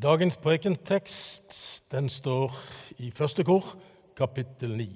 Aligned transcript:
Dagens 0.00 0.38
prekentekst 0.40 1.82
den 1.92 2.06
står 2.08 2.54
i 3.04 3.10
første 3.12 3.44
kor, 3.44 3.66
kapittel 4.16 4.70
9. 4.78 4.86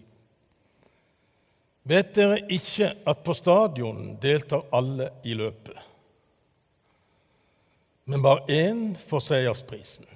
Vet 1.85 2.15
dere 2.17 2.39
ikke 2.49 2.89
at 3.05 3.21
på 3.27 3.35
stadion 3.37 4.15
deltar 4.23 4.65
alle 4.73 5.11
i 5.29 5.35
løpet, 5.37 5.77
men 8.09 8.25
bare 8.25 8.47
én 8.49 8.81
får 8.97 9.27
seiersprisen? 9.27 10.09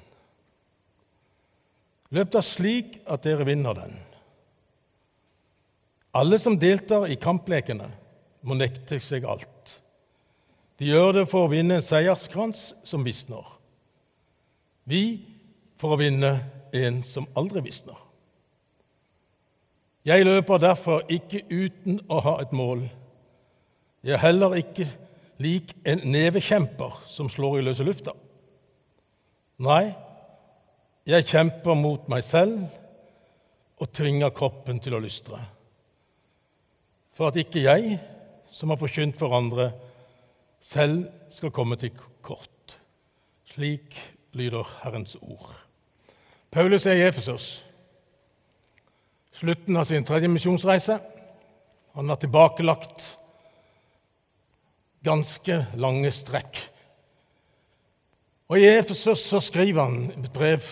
Løp 2.16 2.32
da 2.32 2.40
slik 2.40 2.96
at 3.04 3.28
dere 3.28 3.44
vinner 3.44 3.76
den. 3.76 3.92
Alle 6.16 6.40
som 6.40 6.56
deltar 6.56 7.10
i 7.12 7.20
kamplekene, 7.20 7.90
må 8.40 8.56
nekte 8.56 9.02
seg 9.04 9.28
alt. 9.28 9.76
De 10.80 10.88
gjør 10.88 11.20
det 11.20 11.28
for 11.28 11.44
å 11.44 11.52
vinne 11.52 11.76
en 11.76 11.84
seierskrans 11.84 12.70
som 12.88 13.04
visner. 13.04 13.57
Vi 14.88 15.02
for 15.78 15.94
å 15.94 16.00
vinne 16.00 16.32
en 16.74 17.02
som 17.04 17.28
aldri 17.38 17.62
visner. 17.68 17.98
Jeg 20.08 20.24
løper 20.24 20.62
derfor 20.62 21.04
ikke 21.12 21.42
uten 21.50 22.00
å 22.08 22.22
ha 22.24 22.38
et 22.40 22.54
mål. 22.56 22.86
Jeg 24.06 24.16
er 24.16 24.24
heller 24.24 24.56
ikke 24.56 24.86
lik 25.42 25.74
en 25.84 26.00
nevekjemper 26.08 27.02
som 27.10 27.28
slår 27.28 27.58
i 27.58 27.66
løse 27.66 27.84
lufta. 27.84 28.14
Nei, 29.60 29.90
jeg 31.08 31.26
kjemper 31.28 31.76
mot 31.76 32.08
meg 32.08 32.24
selv 32.24 32.62
og 33.78 33.92
tvinger 33.94 34.32
kroppen 34.34 34.80
til 34.82 34.96
å 34.96 35.02
lystre. 35.02 35.40
For 37.14 37.28
at 37.28 37.38
ikke 37.40 37.64
jeg, 37.64 37.98
som 38.48 38.70
har 38.72 38.80
forkynt 38.80 39.18
for 39.18 39.34
andre, 39.36 39.72
selv 40.62 41.08
skal 41.34 41.52
komme 41.54 41.76
til 41.78 41.92
kort. 42.22 42.78
Slik 43.50 43.96
lyder 44.32 44.80
Herrens 44.82 45.16
ord. 45.20 45.54
Paulus 46.50 46.86
er 46.86 46.92
i 46.92 47.06
Efesos. 47.06 47.64
Slutten 49.32 49.76
av 49.76 49.84
sin 49.84 50.04
tredje 50.04 50.28
misjonsreise. 50.28 50.98
Han 51.94 52.08
har 52.08 52.16
tilbakelagt 52.20 53.04
ganske 55.04 55.66
lange 55.78 56.10
strekk. 56.10 56.58
Og 58.48 58.60
I 58.60 58.70
Efesos 58.78 59.22
så 59.28 59.40
skriver 59.44 59.84
han 59.84 60.24
et 60.24 60.30
brev 60.32 60.64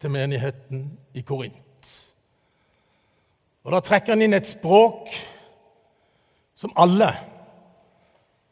til 0.00 0.12
menigheten 0.12 0.90
i 1.16 1.24
Korint. 1.24 1.62
Og 3.64 3.72
Da 3.72 3.80
trekker 3.80 4.14
han 4.14 4.22
inn 4.22 4.36
et 4.36 4.46
språk 4.46 5.08
som 6.56 6.72
alle 6.76 7.08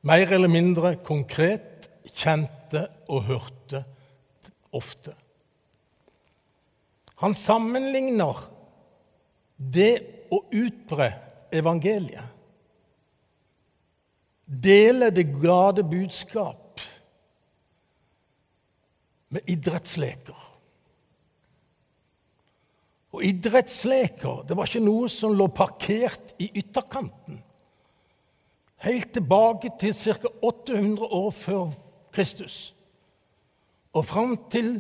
mer 0.05 0.33
eller 0.33 0.51
mindre 0.51 0.97
konkret 1.05 1.89
kjente 2.15 2.89
og 3.09 3.29
hørte 3.29 3.64
ofte. 4.75 5.15
Han 7.23 7.37
sammenligner 7.39 8.43
det 9.57 9.93
å 10.35 10.43
utbre 10.51 11.13
evangeliet, 11.55 12.33
dele 14.45 15.09
det 15.15 15.29
glade 15.39 15.85
budskap, 15.87 16.83
med 19.35 19.49
idrettsleker. 19.51 20.43
Og 23.15 23.25
idrettsleker 23.27 24.45
det 24.47 24.55
var 24.59 24.69
ikke 24.69 24.83
noe 24.85 25.09
som 25.11 25.35
lå 25.35 25.49
parkert 25.55 26.35
i 26.43 26.51
ytterkanten 26.61 27.41
helt 28.85 29.13
tilbake 29.13 29.71
til 29.81 29.95
ca. 29.95 30.29
800 30.43 31.05
år 31.05 31.31
før 31.31 31.71
Kristus. 32.13 32.74
Og 33.95 34.05
fram 34.05 34.37
til 34.51 34.77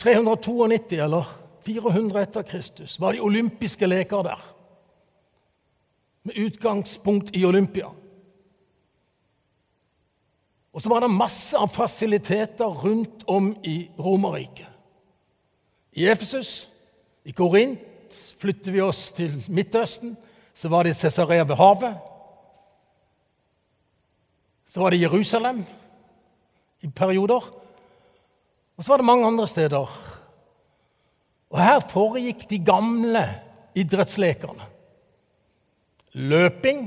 392 0.00 0.98
eller 1.02 1.28
400 1.66 2.22
etter 2.22 2.46
Kristus 2.46 2.96
var 3.00 3.12
de 3.12 3.22
olympiske 3.22 3.86
leker 3.86 4.22
der. 4.22 4.44
Med 6.22 6.38
utgangspunkt 6.38 7.34
i 7.36 7.44
Olympia. 7.44 7.90
Og 10.72 10.82
så 10.82 10.88
var 10.88 11.02
det 11.02 11.10
masse 11.10 11.58
av 11.58 11.68
fasiliteter 11.74 12.66
rundt 12.84 13.24
om 13.26 13.52
i 13.66 13.90
Romerriket. 13.98 14.68
I 15.92 16.06
Efesus, 16.06 16.68
i 17.24 17.32
Korint, 17.34 17.80
flytter 18.38 18.72
vi 18.72 18.80
oss 18.80 19.10
til 19.12 19.34
Midtøsten. 19.48 20.16
Så 20.54 20.68
var 20.68 20.86
det 20.86 20.96
Cesarea 20.96 21.42
ved 21.42 21.56
havet. 21.56 21.96
Så 24.68 24.80
var 24.80 24.90
det 24.90 25.00
Jerusalem 25.00 25.64
i 26.80 26.88
perioder. 26.88 27.59
Og 28.80 28.84
så 28.84 28.94
var 28.94 29.02
det 29.02 29.04
mange 29.04 29.26
andre 29.28 29.44
steder. 29.44 29.90
Og 31.52 31.58
her 31.60 31.82
foregikk 31.90 32.46
de 32.48 32.58
gamle 32.64 33.26
idrettslekene. 33.76 34.64
Løping. 36.16 36.86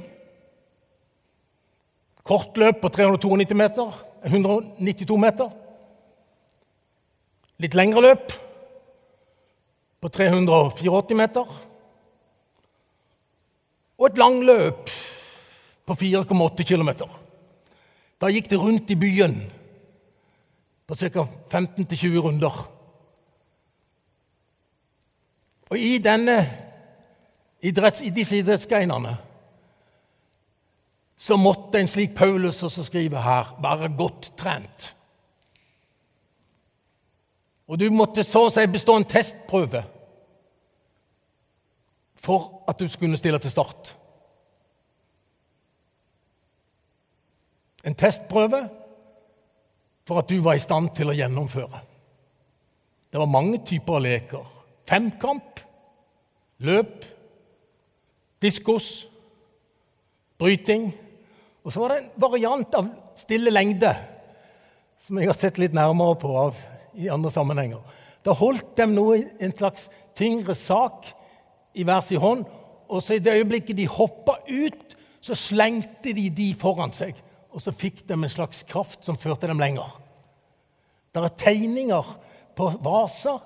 Kortløp 2.26 2.82
på 2.82 2.90
392 2.98 3.54
meter. 3.62 3.94
192 4.26 5.22
meter. 5.22 5.54
Litt 7.62 7.78
lengre 7.78 8.08
løp 8.10 8.38
på 10.02 10.16
384 10.18 11.22
meter. 11.22 11.58
Og 14.02 14.10
et 14.10 14.18
langløp 14.18 14.90
på 15.86 16.02
4,8 16.02 16.72
km. 16.74 16.96
Da 18.18 18.34
gikk 18.34 18.50
det 18.50 18.58
rundt 18.58 18.90
i 18.90 18.98
byen 18.98 19.44
på 20.88 20.96
ca. 20.96 21.28
15-20 21.52 22.18
runder. 22.20 22.58
Og 25.72 25.80
i, 25.80 25.98
denne, 25.98 26.38
idretts, 27.62 28.02
i 28.02 28.12
disse 28.14 28.38
idrettsgreinene 28.38 29.16
så 31.24 31.38
måtte 31.40 31.80
en 31.80 31.88
slik 31.88 32.12
Paulus 32.18 32.60
også 32.64 32.84
skrive 32.84 33.22
her, 33.24 33.54
være 33.64 33.94
godt 33.98 34.34
trent. 34.38 34.90
Og 37.68 37.80
du 37.80 37.88
måtte 37.96 38.26
så 38.28 38.42
å 38.48 38.52
si 38.52 38.66
bestå 38.68 38.98
en 39.00 39.08
testprøve 39.08 39.86
for 42.24 42.64
at 42.68 42.80
du 42.80 42.90
skulle 42.92 43.18
stille 43.20 43.40
til 43.40 43.52
start. 43.52 43.94
En 47.88 47.96
testprøve 47.96 48.66
for 50.08 50.20
at 50.20 50.30
du 50.30 50.40
var 50.44 50.58
i 50.58 50.64
stand 50.64 50.92
til 50.98 51.12
å 51.12 51.16
gjennomføre. 51.16 51.82
Det 53.14 53.22
var 53.22 53.30
mange 53.30 53.62
typer 53.66 54.04
leker. 54.04 54.46
Femkamp, 54.90 55.62
løp, 56.66 57.06
diskos, 58.44 59.06
bryting. 60.42 60.90
Og 61.64 61.72
så 61.72 61.84
var 61.84 61.94
det 61.94 62.00
en 62.02 62.10
variant 62.26 62.80
av 62.80 62.90
stille 63.20 63.54
lengde 63.54 63.94
som 65.04 65.20
jeg 65.20 65.30
har 65.30 65.38
sett 65.38 65.60
litt 65.60 65.76
nærmere 65.76 66.16
på 66.20 66.32
av, 66.40 66.58
i 66.96 67.10
andre 67.12 67.32
sammenhenger. 67.34 67.82
Da 68.24 68.36
holdt 68.38 68.76
de 68.78 68.88
noe, 68.88 69.18
en 69.44 69.56
slags 69.56 69.90
tyngre 70.16 70.56
sak 70.56 71.10
i 71.76 71.84
hver 71.84 72.04
sin 72.06 72.22
hånd, 72.24 72.46
og 72.88 73.02
så 73.04 73.18
i 73.18 73.24
det 73.24 73.34
øyeblikket 73.36 73.78
de 73.80 73.88
hoppa 73.90 74.38
ut, 74.48 74.96
så 75.24 75.36
slengte 75.36 76.14
de 76.16 76.30
de 76.32 76.50
foran 76.60 76.92
seg 76.96 77.18
og 77.54 77.62
så 77.62 77.72
fikk 77.76 78.08
de 78.08 78.14
en 78.18 78.30
slags 78.30 78.64
kraft 78.68 79.06
som 79.06 79.18
førte 79.20 79.48
dem 79.50 79.60
lenger. 79.62 80.00
Det 81.14 81.22
er 81.22 81.38
tegninger 81.38 82.04
på 82.58 82.72
vaser 82.84 83.40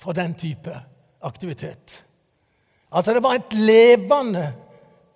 fra 0.00 0.12
den 0.16 0.34
type 0.38 0.82
aktivitet. 1.26 2.04
Altså 2.90 3.14
Det 3.14 3.22
var 3.22 3.34
et 3.34 3.54
levende 3.54 4.54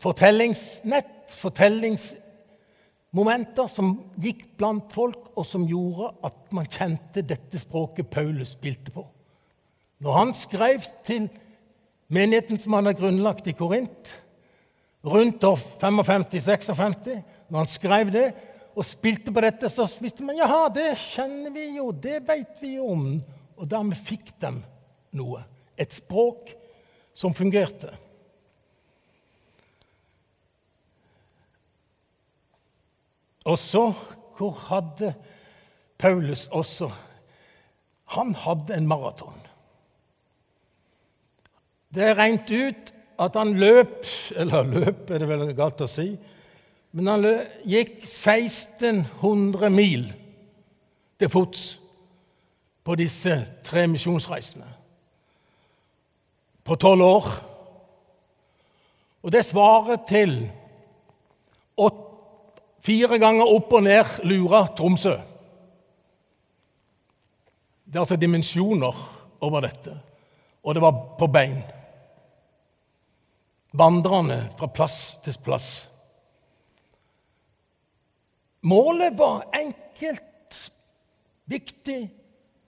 fortellingsnett, 0.02 1.30
fortellingsmomenter, 1.30 3.66
som 3.70 4.02
gikk 4.20 4.56
blant 4.58 4.92
folk, 4.92 5.18
og 5.34 5.46
som 5.46 5.66
gjorde 5.66 6.10
at 6.26 6.52
man 6.54 6.66
kjente 6.70 7.22
dette 7.22 7.58
språket 7.58 8.10
Paulus 8.10 8.48
spilte 8.58 8.90
på. 8.94 9.06
Når 10.04 10.18
han 10.18 10.34
skrev 10.36 10.82
til 11.06 11.30
menigheten 12.12 12.60
som 12.60 12.74
han 12.76 12.90
har 12.90 12.98
grunnlagt 12.98 13.46
i 13.48 13.56
Korint, 13.56 14.10
rundt 15.04 15.44
år 15.44 15.60
55-56 15.80 17.22
når 17.48 17.64
han 17.64 17.70
skrev 17.70 18.12
det 18.14 18.26
og 18.74 18.86
spilte 18.86 19.32
på 19.34 19.42
dette, 19.44 19.70
så 19.70 19.86
visste 20.02 20.24
man 20.26 20.38
jaha, 20.38 20.66
det 20.74 20.94
kjenner 20.98 21.52
vi 21.54 21.68
jo, 21.76 21.90
det 21.92 22.20
vet 22.26 22.58
vi 22.62 22.74
jo 22.76 22.88
om. 22.94 23.04
Og 23.54 23.68
dermed 23.70 23.98
fikk 23.98 24.32
de 24.42 24.50
noe. 25.14 25.44
Et 25.78 25.90
språk 25.94 26.50
som 27.14 27.34
fungerte. 27.34 27.92
Og 33.44 33.58
så 33.60 33.86
hvor 34.38 34.56
hadde 34.70 35.12
Paulus 36.00 36.46
også 36.50 36.88
Han 38.14 38.34
hadde 38.34 38.74
en 38.74 38.86
maraton. 38.88 39.36
Det 41.94 42.16
regnet 42.18 42.50
ut 42.50 42.92
at 43.22 43.36
han 43.38 43.54
løp 43.58 44.06
Eller 44.36 44.66
løp, 44.66 45.10
er 45.10 45.22
det 45.22 45.28
vel 45.28 45.52
galt 45.56 45.84
å 45.84 45.88
si 45.90 46.08
men 46.94 47.10
han 47.10 47.24
gikk 47.66 47.96
1600 48.06 49.70
mil 49.74 50.06
til 51.18 51.30
fots 51.32 51.64
på 52.84 52.96
disse 53.00 53.34
tre 53.66 53.86
misjonsreisene 53.90 54.68
på 56.64 56.76
tolv 56.80 57.04
år. 57.04 57.26
Og 59.24 59.32
det 59.32 59.42
svarer 59.44 59.98
til 60.08 60.36
fire 62.84 63.18
ganger 63.20 63.48
opp 63.48 63.72
og 63.72 63.86
ned 63.86 64.18
Lura, 64.28 64.66
Tromsø. 64.76 65.14
Det 67.84 67.96
er 67.96 68.02
altså 68.02 68.18
dimensjoner 68.20 69.00
over 69.44 69.64
dette, 69.64 69.94
og 70.64 70.74
det 70.74 70.82
var 70.82 71.00
på 71.18 71.28
bein. 71.32 71.60
Vandrende 73.74 74.38
fra 74.58 74.68
plass 74.70 75.16
til 75.24 75.36
plass. 75.44 75.88
Målet 78.64 79.18
var 79.18 79.44
enkelt, 79.52 80.60
viktig 81.44 82.00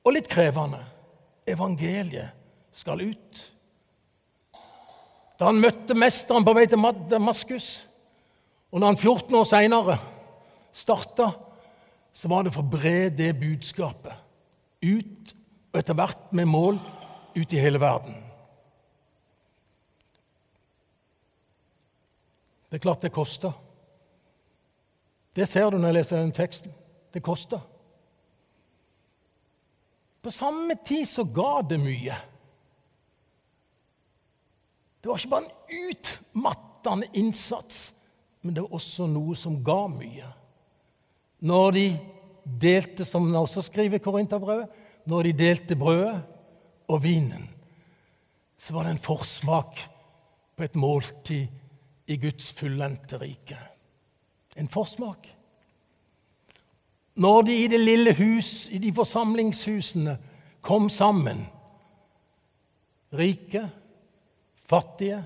og 0.05 0.13
litt 0.13 0.29
krevende. 0.29 0.83
Evangeliet 1.49 2.35
skal 2.77 3.01
ut. 3.01 3.45
Da 5.37 5.49
han 5.49 5.61
møtte 5.61 5.97
mesteren 5.97 6.45
på 6.45 6.55
vei 6.57 6.67
til 6.69 6.85
Damaskus, 7.11 7.71
og 8.73 8.81
når 8.81 8.93
han 8.93 9.01
14 9.01 9.39
år 9.41 9.49
seinere 9.49 9.97
starta, 10.77 11.31
så 12.13 12.29
var 12.29 12.45
det 12.45 12.53
for 12.53 12.65
å 12.65 12.73
bre 12.77 13.09
det 13.13 13.33
budskapet 13.41 14.13
ut, 14.85 15.35
og 15.73 15.81
etter 15.81 15.97
hvert 15.97 16.33
med 16.37 16.49
mål 16.49 16.81
ut 17.37 17.53
i 17.53 17.61
hele 17.61 17.81
verden. 17.81 18.17
Det 22.69 22.77
er 22.77 22.85
klart 22.85 23.05
det 23.05 23.15
koster. 23.15 23.55
Det 25.37 25.45
ser 25.49 25.71
du 25.71 25.77
når 25.77 25.91
jeg 25.91 25.99
leser 25.99 26.23
den 26.23 26.33
teksten. 26.33 26.73
Det 27.13 27.23
koster. 27.25 27.61
På 30.23 30.33
samme 30.33 30.75
tid 30.87 31.05
så 31.07 31.25
ga 31.25 31.61
det 31.69 31.79
mye. 31.81 32.17
Det 35.01 35.11
var 35.11 35.21
ikke 35.21 35.35
bare 35.37 35.45
en 35.45 35.91
utmattende 35.91 37.07
innsats, 37.15 37.93
men 38.43 38.57
det 38.57 38.65
var 38.65 38.75
også 38.75 39.07
noe 39.07 39.37
som 39.39 39.61
ga 39.65 39.85
mye. 39.93 40.33
Når 41.47 41.71
de 41.77 41.85
delte, 42.65 43.05
som 43.05 43.29
han 43.29 43.39
også 43.39 43.63
skriver 43.69 44.01
i 44.01 44.03
Korinterbrevet, 44.03 44.73
når 45.07 45.29
de 45.29 45.37
delte 45.39 45.77
brødet 45.79 46.17
og 46.89 47.03
vinen, 47.05 47.47
så 48.59 48.75
var 48.75 48.87
det 48.87 48.97
en 48.97 49.05
forsmak 49.05 49.79
på 50.57 50.65
et 50.65 50.75
måltid 50.75 51.47
i 52.11 52.17
Guds 52.19 52.51
fullendte 52.57 53.21
rike. 53.21 53.59
En 54.57 54.69
forsmak. 54.69 55.29
Når 57.17 57.43
de 57.43 57.55
i 57.65 57.67
det 57.67 57.81
lille 57.81 58.13
hus, 58.15 58.69
i 58.69 58.79
de 58.79 58.93
forsamlingshusene, 58.93 60.19
kom 60.61 60.89
sammen, 60.89 61.47
rike, 63.13 63.63
fattige, 64.69 65.23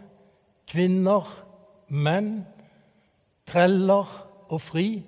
kvinner, 0.70 1.26
menn, 1.88 2.44
treller 3.48 4.10
og 4.50 4.60
fri, 4.62 5.02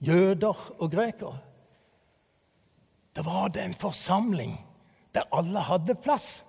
jøder 0.00 0.62
og 0.78 0.90
grekere. 0.90 1.36
Da 3.12 3.24
var 3.26 3.52
det 3.52 3.64
en 3.64 3.76
forsamling 3.76 4.56
der 5.12 5.28
alle 5.36 5.60
hadde 5.60 5.98
plass. 6.00 6.40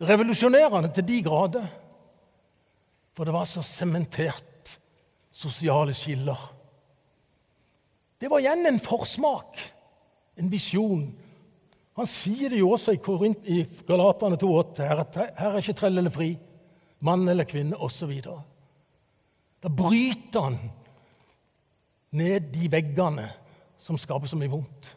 Revolusjonerende 0.00 0.92
til 0.94 1.08
de 1.08 1.22
grader. 1.22 1.66
For 3.14 3.26
det 3.26 3.34
var 3.34 3.46
så 3.46 3.62
sementert 3.62 4.53
sosiale 5.34 5.94
skiller. 5.96 6.38
Det 8.18 8.30
var 8.30 8.40
igjen 8.40 8.66
en 8.70 8.80
forsmak, 8.80 9.58
en 10.38 10.50
visjon, 10.50 11.08
han 11.94 12.08
sier 12.10 12.50
det 12.50 12.58
jo 12.58 12.72
også 12.74 12.96
i, 12.96 12.98
Korint, 13.02 13.44
i 13.46 13.62
Galatane 13.86 14.38
2,8. 14.40 14.82
Her, 14.82 15.02
her 15.38 15.52
er 15.52 15.60
ikke 15.60 15.76
trell 15.78 16.00
eller 16.00 16.10
fri, 16.14 16.32
mann 17.06 17.28
eller 17.30 17.46
kvinne 17.46 17.78
osv. 17.78 18.10
Da 19.62 19.70
bryter 19.70 20.48
han 20.48 20.58
ned 22.18 22.50
de 22.54 22.66
veggene 22.70 23.28
som 23.78 23.98
skaper 24.00 24.30
så 24.30 24.38
mye 24.40 24.50
vondt. 24.50 24.90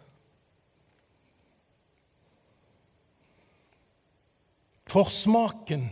Forsmaken 4.88 5.90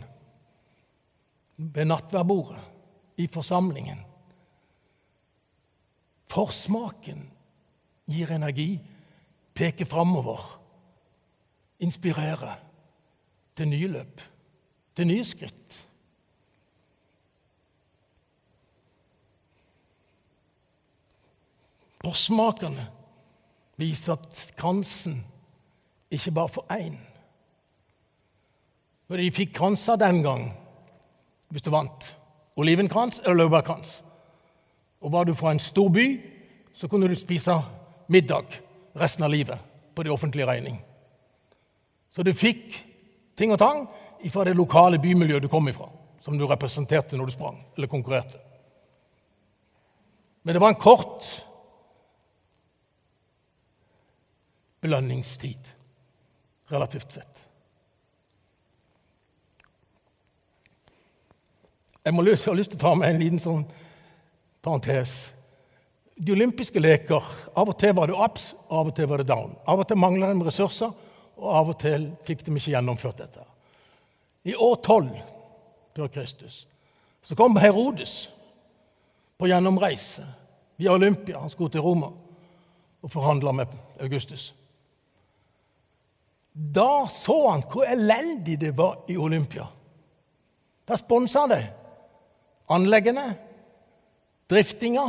ved 1.56 1.86
nattverdbordet 1.86 3.20
i 3.22 3.28
forsamlingen 3.30 4.02
Forsmaken 6.28 7.30
gir 8.06 8.30
energi, 8.34 8.80
peker 9.54 9.88
framover 9.88 10.56
inspirerer 11.78 12.56
til 13.56 13.68
nye 13.68 13.88
løp, 13.88 14.20
til 14.96 15.08
nye 15.08 15.24
skritt. 15.24 15.82
Forsmakene 22.04 22.86
viser 23.80 24.14
at 24.14 24.52
kransen 24.56 25.18
ikke 26.10 26.30
bare 26.30 26.48
for 26.48 26.72
én. 26.72 26.96
For 29.06 29.18
de 29.18 29.30
fikk 29.34 29.56
kranser 29.56 29.98
den 30.00 30.22
gang 30.22 30.48
hvis 31.50 31.62
du 31.62 31.70
vant. 31.70 32.12
Olivenkrans 32.56 33.18
eller 33.24 33.42
laurbærkrans. 33.42 34.00
Og 35.06 35.12
var 35.12 35.24
du 35.24 35.34
fra 35.38 35.52
en 35.54 35.62
stor 35.62 35.88
by, 35.94 36.06
så 36.74 36.88
kunne 36.90 37.06
du 37.08 37.14
spise 37.14 37.54
middag 38.10 38.58
resten 38.98 39.22
av 39.22 39.30
livet 39.30 39.62
på 39.94 40.02
de 40.02 40.10
offentlige 40.10 40.48
regning. 40.48 40.80
Så 42.10 42.26
du 42.26 42.32
fikk 42.34 42.74
ting 43.38 43.52
og 43.54 43.60
tang 43.62 43.84
fra 44.32 44.42
det 44.48 44.56
lokale 44.58 44.98
bymiljøet 44.98 45.44
du 45.44 45.48
kom 45.52 45.68
ifra, 45.70 45.86
som 46.20 46.34
du 46.34 46.46
representerte 46.50 47.14
når 47.16 47.30
du 47.30 47.36
sprang 47.36 47.60
eller 47.76 47.86
konkurrerte. 47.92 48.40
Men 50.42 50.54
det 50.54 50.60
var 50.60 50.74
en 50.74 50.82
kort 50.82 51.30
belønningstid, 54.82 55.70
relativt 56.70 57.12
sett. 57.12 57.46
Jeg, 62.04 62.14
må, 62.14 62.22
jeg 62.26 62.38
har 62.42 62.58
lyst 62.58 62.74
til 62.74 62.78
å 62.78 62.86
ta 62.88 62.94
med 62.98 63.14
en 63.14 63.22
liten 63.22 63.42
sånn 63.42 63.64
parentes. 64.66 65.32
De 66.16 66.32
olympiske 66.32 66.80
leker 66.80 67.24
Av 67.56 67.68
og 67.68 67.76
til 67.80 67.92
var 67.96 68.10
det 68.10 68.16
ups, 68.18 68.50
av 68.68 68.90
og 68.90 68.94
til 68.96 69.08
var 69.08 69.22
det 69.22 69.28
down. 69.30 69.54
Av 69.68 69.80
og 69.80 69.88
til 69.88 70.00
mangla 70.00 70.32
de 70.32 70.44
ressurser, 70.44 70.92
og 71.36 71.52
av 71.60 71.70
og 71.72 71.78
til 71.80 72.10
fikk 72.26 72.44
de 72.44 72.54
ikke 72.56 72.72
gjennomført 72.74 73.22
dette. 73.22 73.44
I 74.46 74.54
år 74.54 74.76
12 74.82 75.10
før 75.96 76.10
Kristus 76.12 76.66
så 77.26 77.34
kom 77.34 77.56
Herodes 77.58 78.28
på 79.36 79.48
gjennomreise 79.50 80.22
via 80.78 80.92
Olympia. 80.94 81.40
Han 81.40 81.50
skulle 81.50 81.72
til 81.74 81.82
Roma 81.82 82.12
og 83.02 83.10
forhandla 83.10 83.52
med 83.52 83.72
Augustus. 84.00 84.52
Da 86.52 87.06
så 87.10 87.36
han 87.50 87.64
hvor 87.66 87.84
elendig 87.84 88.60
det 88.60 88.70
var 88.78 89.02
i 89.10 89.16
Olympia. 89.18 89.66
Da 90.86 90.96
sponsa 90.96 91.46
det. 91.50 91.64
Anleggene, 92.70 93.34
driftinga. 94.50 95.06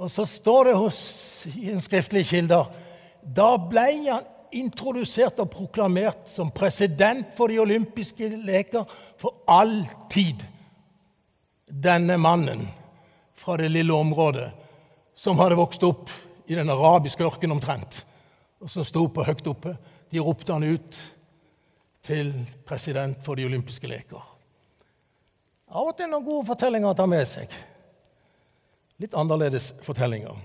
Og 0.00 0.10
så 0.10 0.24
står 0.28 0.70
det 0.70 0.78
hos, 0.78 1.00
i 1.56 1.70
en 1.72 1.82
skriftlig 1.84 2.26
kilder 2.30 2.70
da 3.20 3.52
ble 3.60 3.86
han 4.08 4.28
introdusert 4.50 5.38
og 5.42 5.50
proklamert 5.52 6.26
som 6.28 6.50
president 6.50 7.28
for 7.36 7.52
de 7.52 7.60
olympiske 7.62 8.32
leker 8.42 8.88
for 9.20 9.44
all 9.50 9.84
tid. 10.10 10.42
Denne 11.70 12.16
mannen 12.18 12.66
fra 13.38 13.56
det 13.60 13.70
lille 13.70 13.94
området 13.94 14.48
som 15.14 15.38
hadde 15.38 15.58
vokst 15.60 15.84
opp 15.86 16.10
i 16.50 16.56
den 16.58 16.72
arabiske 16.72 17.22
ørkenen 17.22 17.58
omtrent, 17.58 18.00
og 18.58 18.72
som 18.72 18.84
sto 18.84 19.04
på 19.06 19.24
høyt 19.24 19.46
oppe, 19.46 19.76
de 20.10 20.18
ropte 20.18 20.52
han 20.52 20.66
ut 20.66 20.98
til 22.02 22.32
president 22.66 23.20
for 23.22 23.38
de 23.38 23.46
olympiske 23.46 23.86
leker. 23.86 24.24
Av 25.70 25.86
og 25.86 25.94
til 25.94 26.10
noen 26.10 26.26
gode 26.26 26.48
fortellinger 26.48 26.90
å 26.90 26.98
ta 26.98 27.06
med 27.06 27.28
seg. 27.28 27.52
Litt 29.00 29.16
annerledes 29.16 29.70
fortellinger. 29.84 30.36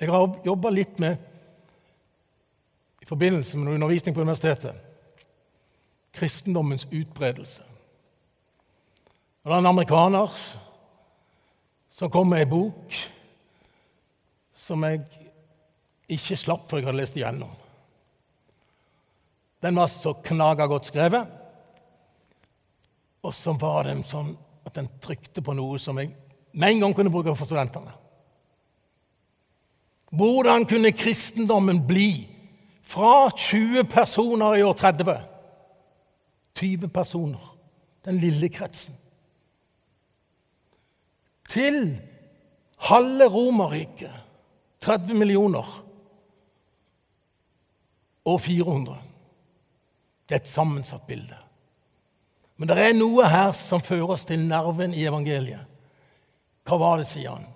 Jeg 0.00 0.10
har 0.12 0.40
jobba 0.44 0.72
litt 0.74 0.98
med 1.00 1.16
i 3.00 3.06
forbindelse 3.08 3.58
med 3.60 3.76
undervisning 3.76 4.14
på 4.16 4.24
universitetet 4.24 4.90
kristendommens 6.14 6.86
utbredelse. 6.90 7.64
Og 9.42 9.50
det 9.50 9.56
er 9.56 9.62
en 9.64 9.72
amerikaner 9.72 10.36
som 11.94 12.10
kom 12.10 12.30
med 12.30 12.44
ei 12.44 12.48
bok 12.48 12.94
som 14.54 14.84
jeg 14.86 15.02
ikke 16.14 16.38
slapp 16.38 16.68
før 16.70 16.80
jeg 16.80 16.88
hadde 16.88 17.00
lest 17.00 17.18
igjennom. 17.18 17.50
Den 19.64 19.76
var 19.76 19.90
så 19.90 20.14
knaga 20.24 20.68
godt 20.70 20.88
skrevet, 20.88 21.28
og 23.24 23.32
så 23.32 23.54
var 23.56 23.88
det 23.88 23.96
sånn 24.06 24.34
at 24.64 24.76
den 24.76 24.88
trykte 25.02 25.42
på 25.44 25.54
noe 25.56 25.78
som 25.80 25.98
jeg 26.00 26.12
med 26.54 26.74
en 26.74 26.84
gang 26.84 26.94
kunne 26.96 27.12
bruke 27.12 27.34
for 27.34 27.48
studentene. 27.48 27.92
Hvordan 30.14 30.66
kunne 30.70 30.92
kristendommen 30.94 31.80
bli 31.88 32.28
fra 32.86 33.30
20 33.32 33.88
personer 33.90 34.60
i 34.60 34.62
år 34.62 34.76
30 34.78 35.14
20 36.54 36.88
personer, 36.94 37.46
den 38.04 38.20
lille 38.22 38.48
kretsen, 38.48 38.94
til 41.50 41.96
halve 42.86 43.26
Romerriket, 43.26 44.12
30 44.80 45.18
millioner, 45.18 45.66
og 48.24 48.40
400? 48.40 49.00
Det 50.28 50.36
er 50.36 50.44
et 50.44 50.48
sammensatt 50.48 51.02
bilde. 51.08 51.43
Men 52.56 52.70
det 52.70 52.76
er 52.78 52.94
noe 52.94 53.26
her 53.26 53.52
som 53.58 53.82
fører 53.82 54.14
oss 54.14 54.26
til 54.28 54.44
nerven 54.46 54.94
i 54.94 55.06
evangeliet. 55.08 55.66
Hva 56.64 56.78
var 56.80 57.00
det, 57.00 57.08
sier 57.10 57.34
han? 57.34 57.48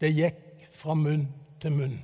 Det 0.00 0.12
gikk 0.14 0.68
fra 0.76 0.94
munn 0.96 1.26
til 1.60 1.74
munn. 1.74 1.96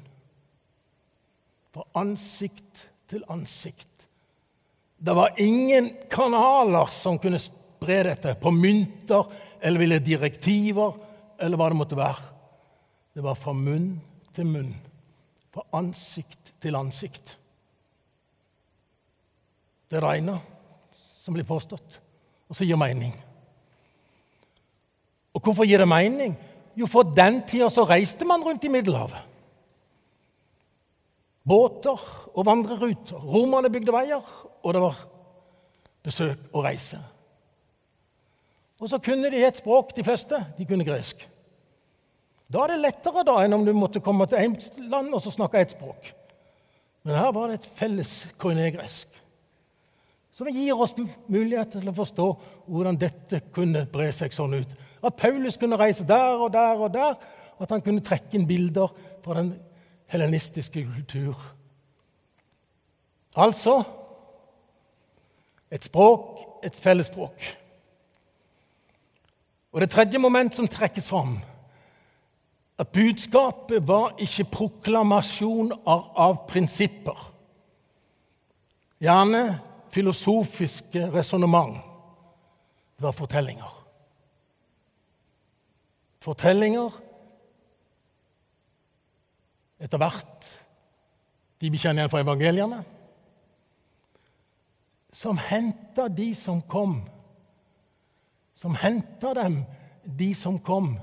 Fra 1.73 1.87
ansikt 2.03 2.87
til 3.09 3.25
ansikt. 3.33 3.89
Det 5.03 5.15
var 5.17 5.39
ingen 5.41 5.91
kanaler 6.11 6.91
som 6.93 7.19
kunne 7.19 7.41
spre 7.43 8.03
dette 8.07 8.35
på 8.41 8.53
mynter 8.55 9.31
eller 9.63 9.83
ville 9.83 10.03
direktiver 10.03 10.95
eller 11.43 11.59
hva 11.59 11.71
det 11.71 11.79
måtte 11.79 11.99
være. 11.99 12.29
Det 13.13 13.25
var 13.25 13.39
fra 13.39 13.55
munn 13.57 13.95
til 14.35 14.49
munn. 14.49 14.73
Fra 15.53 15.65
ansikt 15.79 16.55
til 16.63 16.79
ansikt. 16.79 17.37
Det 19.93 20.01
ene 20.01 20.39
som 21.23 21.35
blir 21.37 21.47
påstått, 21.47 22.01
og 22.51 22.57
som 22.57 22.67
gir 22.67 22.79
mening. 22.81 23.15
Og 25.33 25.45
hvorfor 25.45 25.67
gir 25.69 25.81
det 25.81 25.89
mening? 25.89 26.35
Jo, 26.77 26.89
for 26.91 27.07
den 27.07 27.43
tida 27.47 27.69
så 27.71 27.85
reiste 27.89 28.27
man 28.29 28.43
rundt 28.45 28.65
i 28.65 28.73
Middelhavet. 28.73 29.29
Båter 31.49 31.99
og 32.33 32.47
vandreruter. 32.47 33.19
Romerne 33.19 33.71
bygde 33.73 33.95
veier, 33.95 34.23
og 34.63 34.75
det 34.75 34.83
var 34.83 35.01
besøk 36.03 36.51
og 36.53 36.65
reise. 36.67 37.01
Og 38.83 38.91
så 38.91 38.99
kunne 38.99 39.31
de 39.31 39.45
et 39.47 39.59
språk, 39.59 39.95
de 39.97 40.05
fleste. 40.05 40.39
De 40.59 40.67
kunne 40.67 40.87
gresk. 40.87 41.23
Da 42.53 42.65
er 42.65 42.75
det 42.75 42.83
lettere 42.83 43.23
da 43.25 43.39
enn 43.45 43.55
om 43.57 43.65
du 43.65 43.73
måtte 43.77 44.03
komme 44.05 44.27
til 44.29 44.43
ett 44.43 44.79
land 44.91 45.15
og 45.15 45.23
så 45.23 45.31
snakke 45.33 45.63
ett 45.63 45.77
språk. 45.77 46.11
Men 47.07 47.17
her 47.19 47.31
var 47.35 47.49
det 47.49 47.61
et 47.61 47.71
felles 47.79 48.13
koinegresk. 48.43 49.12
Som 50.33 50.49
gir 50.49 50.79
oss 50.81 50.95
mulighet 51.29 51.75
til 51.75 51.91
å 51.91 51.97
forstå 51.97 52.27
hvordan 52.67 52.99
dette 53.01 53.43
kunne 53.53 53.85
bre 53.93 54.09
seg 54.17 54.33
sånn 54.33 54.57
ut. 54.63 54.77
At 55.05 55.19
Paulus 55.21 55.59
kunne 55.61 55.77
reise 55.81 56.07
der 56.09 56.41
og 56.41 56.53
der 56.55 56.81
og 56.81 56.93
der. 56.95 57.19
At 57.61 57.71
han 57.71 57.83
kunne 57.85 58.05
trekke 58.05 58.39
inn 58.39 58.49
bilder 58.49 58.89
fra 59.25 59.37
den 59.39 59.53
helenistiske 60.13 60.85
kultur. 60.89 61.37
Altså 63.37 63.83
et 65.73 65.85
språk, 65.85 66.41
et 66.65 66.77
fellesspråk. 66.77 67.45
Og 69.73 69.81
det 69.81 69.89
tredje 69.93 70.21
moment 70.21 70.55
som 70.55 70.69
trekkes 70.69 71.09
fram, 71.09 71.39
at 72.79 72.89
budskapet 72.93 73.85
var 73.89 74.17
ikke 74.21 74.49
proklamasjon 74.53 75.73
av 75.87 76.43
prinsipper. 76.49 77.17
Gjerne 79.01 79.43
filosofiske 79.93 81.07
resonnement. 81.13 81.77
Det 82.97 83.05
var 83.05 83.13
fortellinger. 83.13 83.79
Fortellinger 86.23 87.01
etter 89.83 89.99
hvert 89.99 90.51
de 91.63 91.71
vi 91.71 91.79
kjenner 91.79 92.03
igjen 92.03 92.11
fra 92.11 92.23
evangeliene, 92.23 92.81
som 95.13 95.39
henta 95.39 96.09
de 96.11 96.33
som 96.35 96.63
kom. 96.67 96.97
Som 98.55 98.75
henta 98.79 99.35
dem, 99.35 99.61
de 100.03 100.33
som 100.39 100.59
kom, 100.63 100.95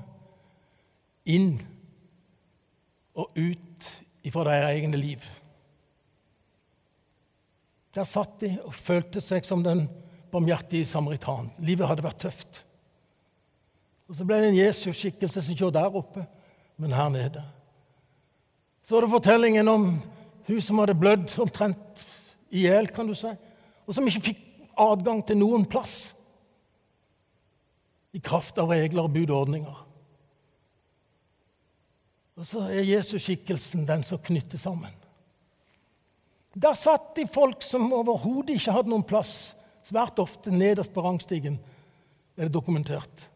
inn 1.24 1.54
og 3.14 3.36
ut 3.36 3.88
ifra 4.24 4.44
deres 4.48 4.74
egne 4.74 5.00
liv. 5.00 5.24
Der 7.94 8.06
satt 8.06 8.40
de 8.42 8.54
og 8.64 8.74
følte 8.74 9.22
seg 9.24 9.46
som 9.46 9.64
den 9.66 9.86
barmhjertige 10.30 10.86
samaritan. 10.86 11.50
Livet 11.58 11.88
hadde 11.90 12.04
vært 12.06 12.20
tøft. 12.22 12.62
Og 14.10 14.16
Så 14.16 14.26
ble 14.26 14.40
det 14.42 14.50
en 14.50 14.58
Jesus-skikkelse 14.58 15.42
som 15.42 15.56
kjørte 15.56 15.78
der 15.78 15.96
oppe, 15.96 16.26
men 16.76 16.94
her 16.94 17.08
nede. 17.08 17.42
Så 18.82 18.96
var 18.96 19.04
det 19.06 19.12
fortellingen 19.12 19.68
om 19.68 19.84
hun 20.48 20.62
som 20.62 20.80
hadde 20.82 20.98
blødd 20.98 21.36
omtrent 21.38 22.06
i 22.50 22.64
hjel, 22.64 22.88
kan 22.90 23.06
du 23.06 23.14
si, 23.14 23.30
og 23.86 23.94
som 23.94 24.06
ikke 24.10 24.24
fikk 24.30 24.40
adgang 24.80 25.22
til 25.26 25.38
noen 25.38 25.66
plass 25.70 26.10
i 28.10 28.22
kraft 28.22 28.58
av 28.58 28.72
regler 28.72 29.06
og 29.06 29.14
budordninger. 29.14 29.84
Og 32.40 32.48
så 32.48 32.64
er 32.72 32.88
Jesus-skikkelsen 32.88 33.84
den 33.86 34.02
som 34.06 34.18
knytter 34.24 34.58
sammen. 34.58 34.94
Der 36.54 36.74
satt 36.74 37.14
de 37.16 37.26
folk 37.30 37.62
som 37.62 37.92
overhodet 37.94 38.56
ikke 38.56 38.74
hadde 38.74 38.90
noen 38.90 39.06
plass. 39.06 39.52
Svært 39.86 40.18
ofte 40.22 40.50
nederst 40.52 40.92
på 40.94 41.04
rangstigen 41.04 41.60
er 42.36 42.48
det 42.48 42.54
dokumentert. 42.54 43.28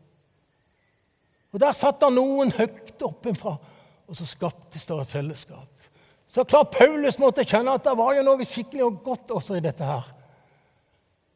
Og 1.54 1.60
Der 1.62 1.72
satt 1.72 2.00
det 2.02 2.10
noen 2.10 2.50
høyt 2.56 3.02
oppenfra, 3.06 3.54
og 4.08 4.18
så 4.18 4.26
skaptes 4.26 4.86
det 4.86 4.98
et 4.98 5.12
fellesskap. 5.12 5.70
Så 6.26 6.42
klart 6.44 6.74
Paulus 6.74 7.20
måtte 7.22 7.44
kjenne 7.46 7.76
at 7.76 7.84
det 7.86 7.94
var 7.94 8.16
jo 8.16 8.24
noe 8.26 8.46
skikkelig 8.48 8.82
og 8.88 9.02
godt 9.04 9.30
også 9.36 9.58
i 9.58 9.62
dette 9.62 9.86
her. 9.86 10.08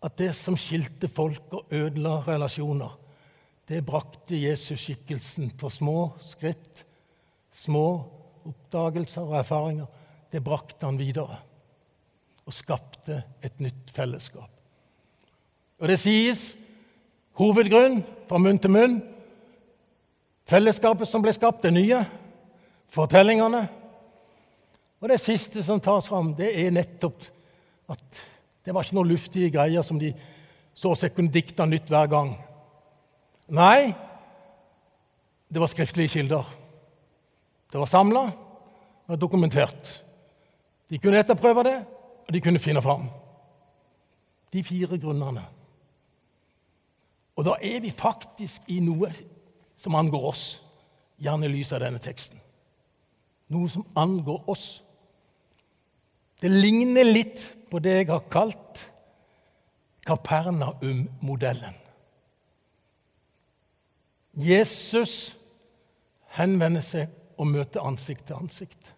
At 0.02 0.16
det 0.18 0.32
som 0.34 0.56
skilte 0.58 1.10
folk 1.10 1.54
og 1.54 1.74
ødela 1.74 2.18
relasjoner, 2.26 2.90
det 3.68 3.84
brakte 3.86 4.38
Jesus-skikkelsen 4.40 5.52
på 5.60 5.70
små 5.70 5.98
skritt, 6.24 6.84
små 7.52 7.86
oppdagelser 8.48 9.22
og 9.22 9.38
erfaringer. 9.42 9.86
Det 10.32 10.42
brakte 10.44 10.88
han 10.88 10.98
videre 10.98 11.38
og 12.48 12.54
skapte 12.56 13.20
et 13.44 13.60
nytt 13.60 13.90
fellesskap. 13.92 14.48
Og 15.78 15.90
det 15.90 15.98
sies 16.00 16.54
hovedgrunn 17.38 18.00
fra 18.28 18.40
munn 18.40 18.58
til 18.58 18.72
munn. 18.72 18.96
Fellesskapet 20.48 21.10
som 21.10 21.22
ble 21.22 21.34
skapt, 21.36 21.60
det 21.62 21.74
nye. 21.76 22.00
Fortellingene. 22.94 23.66
Og 24.98 25.12
det 25.12 25.20
siste 25.20 25.62
som 25.62 25.82
tas 25.84 26.08
fram, 26.08 26.32
det 26.38 26.48
er 26.56 26.72
nettopp 26.74 27.28
at 27.92 28.24
det 28.64 28.74
var 28.74 28.84
ikke 28.84 28.96
noen 28.98 29.12
luftige 29.12 29.52
greier 29.52 29.84
som 29.86 30.00
de 30.00 30.10
så 30.76 30.94
seg 30.96 31.12
kunne 31.14 31.32
dikte 31.32 31.66
nytt 31.68 31.88
hver 31.92 32.08
gang. 32.10 32.32
Nei, 33.54 33.92
det 35.48 35.60
var 35.60 35.70
skriftlige 35.70 36.16
kilder. 36.16 36.48
Det 37.68 37.80
var 37.80 37.88
samla, 37.88 38.24
og 39.08 39.20
dokumentert. 39.20 39.94
De 40.88 41.00
kunne 41.00 41.20
etterprøve 41.20 41.64
det, 41.68 41.78
og 42.28 42.34
de 42.34 42.40
kunne 42.44 42.60
finne 42.60 42.82
fram. 42.84 43.08
De 44.52 44.64
fire 44.64 44.98
grunnene. 45.00 45.44
Og 47.36 47.44
da 47.44 47.54
er 47.62 47.80
vi 47.80 47.90
faktisk 47.90 48.68
i 48.68 48.80
noe 48.84 49.08
som 49.78 49.96
angår 49.96 50.26
oss, 50.28 50.44
gjerne 51.22 51.48
i 51.48 51.52
lys 51.52 51.72
av 51.72 51.80
denne 51.80 52.00
teksten. 52.02 52.40
Noe 53.48 53.70
som 53.72 53.86
angår 53.96 54.44
oss. 54.50 54.66
Det 56.40 56.50
ligner 56.52 57.08
litt 57.08 57.46
på 57.70 57.80
det 57.82 57.96
jeg 57.96 58.10
har 58.10 58.28
kalt 58.30 58.84
Kapernaum-modellen. 60.08 61.74
Jesus 64.38 65.36
henvender 66.36 66.84
seg 66.84 67.10
og 67.38 67.50
møter 67.50 67.84
ansikt 67.84 68.28
til 68.28 68.38
ansikt. 68.38 68.94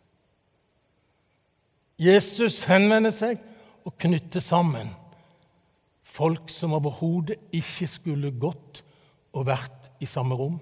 Jesus 2.00 2.62
henvender 2.64 3.12
seg 3.12 3.40
og 3.85 3.97
knytter 4.00 4.42
sammen 4.45 4.95
folk 6.11 6.50
som 6.52 6.75
overhodet 6.76 7.38
ikke 7.54 7.87
skulle 7.88 8.33
gått 8.40 8.83
og 9.37 9.47
vært 9.49 9.90
i 10.02 10.09
samme 10.09 10.37
rom. 10.37 10.59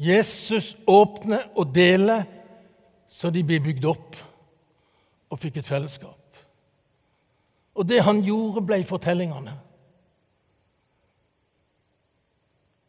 Jesus 0.00 0.74
åpner 0.88 1.48
og 1.58 1.72
deler 1.74 2.24
så 3.10 3.30
de 3.34 3.42
blir 3.44 3.62
bygd 3.64 3.86
opp 3.90 4.18
og 5.30 5.40
fikk 5.40 5.60
et 5.60 5.68
fellesskap. 5.68 6.16
Og 7.74 7.86
det 7.88 8.00
han 8.06 8.22
gjorde, 8.24 8.62
ble 8.66 8.80
fortellingene. 8.86 9.54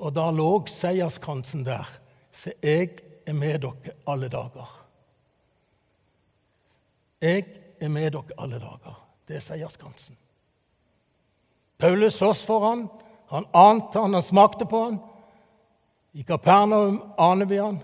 Og 0.01 0.13
da 0.15 0.27
lå 0.33 0.49
seierskransen 0.69 1.65
der. 1.65 1.89
Se, 2.33 2.53
jeg 2.63 2.95
er 3.27 3.37
med 3.37 3.61
dere 3.65 3.95
alle 4.09 4.29
dager. 4.31 4.80
Jeg 7.21 7.45
er 7.81 7.89
med 7.89 8.11
dere 8.11 8.37
alle 8.37 8.59
dager. 8.59 8.97
Det 9.27 9.37
er 9.37 9.45
seierskransen. 9.45 10.17
Paulus 11.77 12.17
slåss 12.17 12.41
for 12.45 12.65
han, 12.65 12.87
han 13.29 13.45
ante 13.53 13.99
han, 13.99 14.13
han 14.13 14.25
smakte 14.25 14.65
på 14.65 14.83
han. 14.83 14.99
I 16.13 16.23
Kapernaum 16.23 16.99
aner 17.17 17.47
vi 17.49 17.61
han. 17.61 17.79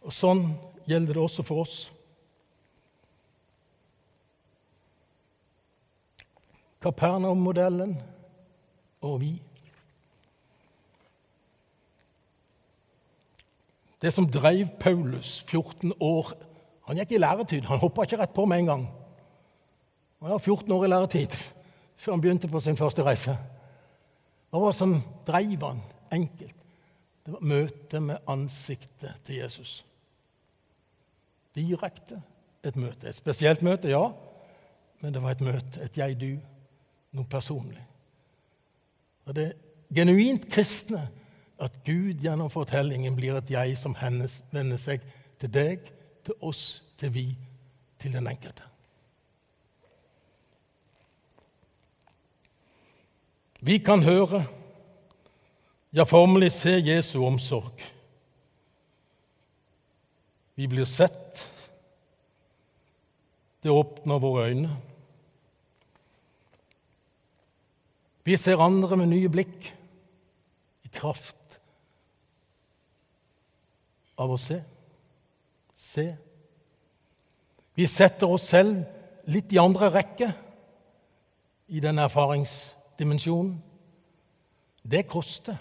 Og 0.00 0.14
sånn 0.14 0.44
gjelder 0.88 1.16
det 1.16 1.24
også 1.24 1.44
for 1.44 1.64
oss. 1.64 1.78
Kapernaum-modellen 6.80 7.98
og 9.04 9.18
vi. 9.20 9.34
Det 14.00 14.12
som 14.16 14.28
drev 14.32 14.70
Paulus 14.80 15.42
14 15.44 15.92
år 16.00 16.32
Han 16.90 16.98
gikk 16.98 17.12
i 17.14 17.20
læretid. 17.22 17.68
Han 17.70 17.78
hoppa 17.78 18.02
ikke 18.02 18.18
rett 18.18 18.32
på 18.34 18.44
med 18.50 18.64
en 18.64 18.66
gang. 18.66 18.80
Han 20.20 20.32
var 20.34 20.42
14 20.42 20.72
år 20.74 20.84
i 20.84 20.88
læretid 20.90 21.36
før 22.00 22.16
han 22.16 22.22
begynte 22.24 22.48
på 22.48 22.60
sin 22.60 22.78
første 22.80 23.04
reise. 23.04 23.36
Hva 24.50 24.58
var 24.58 24.72
det 24.72 24.78
som 24.78 24.94
dreiv 25.28 25.62
han 25.62 25.82
enkelt? 26.10 26.56
Det 27.26 27.34
var 27.34 27.44
møtet 27.46 28.02
med 28.02 28.26
ansiktet 28.26 29.20
til 29.26 29.36
Jesus. 29.36 29.84
Direkte 31.54 32.18
et 32.66 32.76
møte. 32.76 33.06
Et 33.06 33.16
spesielt 33.16 33.62
møte, 33.62 33.92
ja, 33.92 34.08
men 35.00 35.14
det 35.14 35.22
var 35.22 35.36
et 35.36 35.44
møte, 35.44 35.84
et 35.84 35.96
jeg-du, 35.96 36.40
noe 37.12 37.30
personlig. 37.30 37.84
Og 39.28 39.36
Det 39.36 39.52
genuint 39.94 40.50
kristne 40.50 41.06
at 41.60 41.78
Gud 41.84 42.18
gjennom 42.24 42.50
fortellingen 42.50 43.14
blir 43.14 43.36
et 43.38 43.50
jeg 43.50 43.78
som 43.78 43.94
hennes, 43.94 44.40
vender 44.50 44.80
seg 44.80 45.04
til 45.38 45.52
deg, 45.54 45.86
til 46.30 46.46
oss, 46.46 46.82
til 46.98 47.10
vi, 47.14 47.24
til 47.98 48.12
den 48.12 48.26
enkelte. 48.30 48.62
Vi 53.60 53.78
kan 53.78 54.02
høre, 54.02 54.44
ja, 55.92 56.04
formelig 56.04 56.52
se 56.54 56.78
Jesu 56.78 57.18
omsorg. 57.26 57.82
Vi 60.54 60.68
blir 60.70 60.86
sett. 60.88 61.50
Det 63.62 63.70
åpner 63.70 64.18
våre 64.22 64.46
øyne. 64.48 64.76
Vi 68.24 68.36
ser 68.36 68.62
andre 68.62 68.96
med 68.96 69.10
nye 69.10 69.28
blikk, 69.28 69.72
i 70.84 70.88
kraft 70.94 71.60
av 74.20 74.30
å 74.30 74.38
se. 74.40 74.62
Se. 75.90 76.06
Vi 77.74 77.86
setter 77.90 78.30
oss 78.30 78.46
selv 78.52 78.84
litt 79.30 79.50
i 79.54 79.58
andre 79.58 79.88
rekke 79.90 80.28
i 81.70 81.82
den 81.82 81.98
erfaringsdimensjonen. 82.02 83.56
Det 84.82 85.02
koster. 85.10 85.58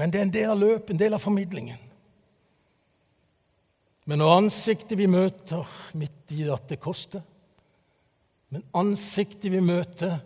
Men 0.00 0.12
det 0.12 0.20
er 0.20 0.26
en 0.26 0.34
del 0.34 0.50
av 0.54 0.60
løpet, 0.60 0.94
en 0.94 1.02
del 1.02 1.16
av 1.16 1.22
formidlingen. 1.22 1.80
Men 4.08 4.22
når 4.22 4.36
ansiktet 4.38 4.96
vi 4.98 5.06
møter 5.10 5.68
midt 6.00 6.32
i 6.34 6.46
at 6.50 6.64
det 6.70 6.80
koster 6.82 7.22
Men 8.50 8.64
ansiktet 8.74 9.52
vi 9.52 9.60
møter, 9.62 10.16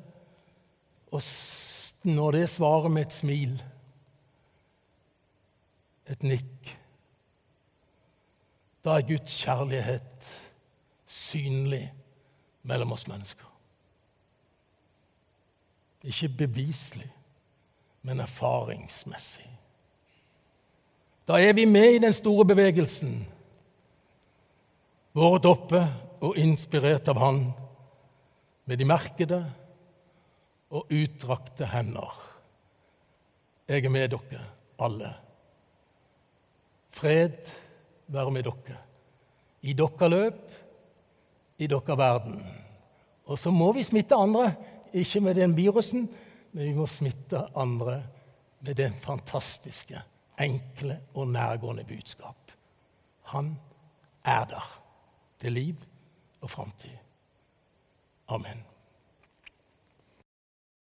og 1.13 1.21
når 2.09 2.39
det 2.39 2.47
svarer 2.49 2.89
med 2.89 3.05
et 3.05 3.13
smil, 3.13 3.59
et 6.11 6.23
nikk 6.23 6.73
Da 8.85 8.99
er 8.99 9.07
Guds 9.09 9.39
kjærlighet 9.41 10.27
synlig 11.09 11.87
mellom 12.69 12.93
oss 12.93 13.07
mennesker. 13.09 13.49
Ikke 16.05 16.29
beviselig, 16.29 17.09
men 18.03 18.21
erfaringsmessig. 18.21 19.49
Da 21.29 21.41
er 21.41 21.53
vi 21.57 21.65
med 21.65 21.95
i 21.95 22.03
den 22.05 22.13
store 22.13 22.45
bevegelsen, 22.45 23.25
våret 25.17 25.47
oppe 25.49 25.81
og 26.21 26.37
inspirert 26.37 27.09
av 27.09 27.21
Han, 27.23 27.45
med 28.69 28.77
de 28.77 28.85
merkede 28.85 29.41
og 30.71 30.93
utdrakte 30.93 31.67
hender. 31.73 32.21
Jeg 33.69 33.85
er 33.85 33.93
med 33.93 34.09
dere 34.13 34.45
alle. 34.79 35.15
Fred 36.95 37.51
være 38.07 38.31
med 38.31 38.47
dere. 38.47 38.79
I 39.63 39.73
dere 39.73 40.09
løp, 40.11 40.43
i 41.59 41.67
dere 41.67 41.99
verden. 41.99 42.39
Og 43.25 43.39
så 43.39 43.51
må 43.51 43.73
vi 43.73 43.83
smitte 43.83 44.15
andre 44.15 44.53
ikke 44.95 45.21
med 45.21 45.35
den 45.35 45.57
virusen, 45.57 46.09
men 46.53 46.69
vi 46.69 46.75
må 46.77 46.87
smitte 46.87 47.41
andre 47.57 48.03
med 48.61 48.75
det 48.79 48.93
fantastiske, 49.03 50.03
enkle 50.41 51.01
og 51.15 51.29
nærgående 51.29 51.85
budskap. 51.85 52.53
Han 53.33 53.57
er 54.25 54.45
der 54.45 54.69
til 55.41 55.53
liv 55.53 55.75
og 56.41 56.51
framtid. 56.51 56.97
Amen. 58.29 58.74